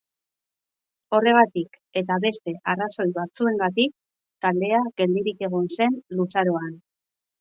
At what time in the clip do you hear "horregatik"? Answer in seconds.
1.17-1.77